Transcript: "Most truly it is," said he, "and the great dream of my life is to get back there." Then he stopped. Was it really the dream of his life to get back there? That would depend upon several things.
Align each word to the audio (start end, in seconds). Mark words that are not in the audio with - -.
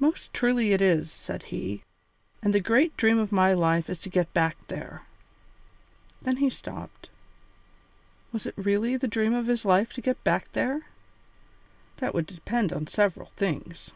"Most 0.00 0.34
truly 0.34 0.72
it 0.72 0.82
is," 0.82 1.12
said 1.12 1.44
he, 1.44 1.84
"and 2.42 2.52
the 2.52 2.58
great 2.58 2.96
dream 2.96 3.16
of 3.20 3.30
my 3.30 3.52
life 3.52 3.88
is 3.88 4.00
to 4.00 4.08
get 4.10 4.34
back 4.34 4.56
there." 4.66 5.02
Then 6.20 6.38
he 6.38 6.50
stopped. 6.50 7.10
Was 8.32 8.44
it 8.44 8.54
really 8.56 8.96
the 8.96 9.06
dream 9.06 9.32
of 9.34 9.46
his 9.46 9.64
life 9.64 9.92
to 9.92 10.00
get 10.00 10.24
back 10.24 10.50
there? 10.52 10.86
That 11.98 12.12
would 12.12 12.26
depend 12.26 12.72
upon 12.72 12.88
several 12.88 13.26
things. 13.36 13.92